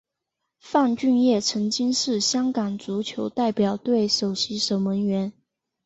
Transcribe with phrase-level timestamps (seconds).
[0.57, 5.31] 范俊业曾经是香港足球代表队首席守门员。